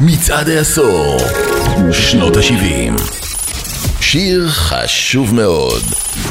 [0.00, 1.18] מצעד העשור,
[1.92, 3.02] שנות ה-70.
[4.00, 5.82] שיר חשוב מאוד.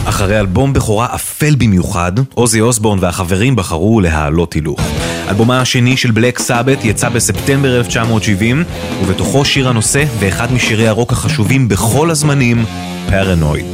[0.05, 4.79] אחרי אלבום בכורה אפל במיוחד, עוזי אוסבורן והחברים בחרו להעלות הילוך.
[5.29, 8.63] אלבומה השני של בלק סאבט יצא בספטמבר 1970,
[9.03, 12.65] ובתוכו שיר הנושא ואחד משירי הרוק החשובים בכל הזמנים,
[13.09, 13.65] פרנויד.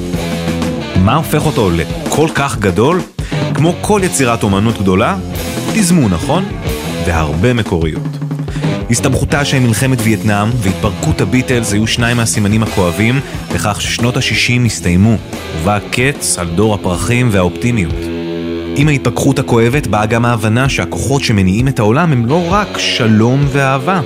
[0.95, 3.01] מה הופך אותו לכל כך גדול?
[3.53, 5.17] כמו כל יצירת אומנות גדולה,
[5.73, 6.45] תזמו נכון?
[7.05, 8.18] והרבה מקוריות.
[8.91, 13.19] הסתבכותה של מלחמת וייטנאם והתפרקות הביטלס היו שניים מהסימנים הכואבים
[13.55, 15.17] לכך ששנות ה-60 הסתיימו,
[15.61, 17.95] ובא קץ על דור הפרחים והאופטימיות.
[18.75, 24.01] עם ההתפכחות הכואבת באה גם ההבנה שהכוחות שמניעים את העולם הם לא רק שלום ואהבה.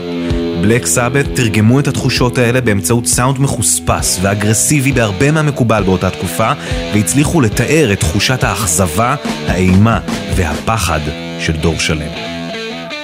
[0.61, 6.51] בלק סאבט תרגמו את התחושות האלה באמצעות סאונד מחוספס ואגרסיבי בהרבה מהמקובל באותה תקופה,
[6.93, 9.15] והצליחו לתאר את תחושת האכזבה,
[9.47, 9.99] האימה
[10.35, 11.01] והפחד
[11.39, 12.32] של דור שלם.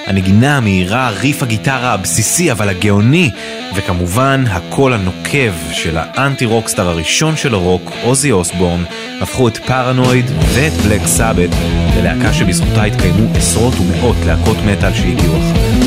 [0.09, 3.31] הנגינה המהירה, ריף הגיטרה הבסיסי אבל הגאוני,
[3.76, 8.83] וכמובן הקול הנוקב של האנטי rockstar הראשון של הרוק, אוזי אוסבורן,
[9.22, 11.50] הפכו את Paranoid ואת Black Sabbath
[11.98, 15.78] ללהקה שבזכותה התקיימו עשרות ומאות להקות מטאל שהגיעו אחריה.